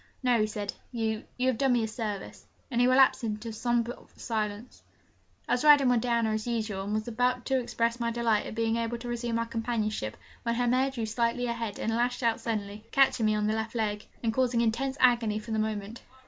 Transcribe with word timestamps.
'No,' 0.23 0.39
he 0.39 0.47
said, 0.47 0.73
'you 0.91 1.25
you 1.37 1.45
have 1.45 1.59
done 1.59 1.73
me 1.73 1.83
a 1.83 1.87
service,' 1.87 2.47
and 2.71 2.81
he 2.81 2.87
relapsed 2.87 3.23
into 3.23 3.49
a 3.49 3.53
sombre 3.53 3.95
silence. 4.15 4.81
I 5.47 5.51
was 5.51 5.63
riding 5.63 5.89
with 5.89 6.01
Diana 6.01 6.31
as 6.31 6.47
usual, 6.47 6.85
and 6.85 6.93
was 6.95 7.07
about 7.07 7.45
to 7.45 7.59
express 7.59 7.99
my 7.99 8.09
delight 8.09 8.47
at 8.47 8.55
being 8.55 8.77
able 8.77 8.97
to 8.97 9.07
resume 9.07 9.37
our 9.37 9.45
companionship, 9.45 10.17
when 10.41 10.55
her 10.55 10.65
mare 10.65 10.89
drew 10.89 11.05
slightly 11.05 11.45
ahead 11.45 11.77
and 11.77 11.95
lashed 11.95 12.23
out 12.23 12.39
suddenly, 12.39 12.83
catching 12.91 13.27
me 13.27 13.35
on 13.35 13.45
the 13.45 13.53
left 13.53 13.75
leg, 13.75 14.07
and 14.23 14.33
causing 14.33 14.61
intense 14.61 14.97
agony 14.99 15.37
for 15.37 15.51
the 15.51 15.59
moment. 15.59 16.01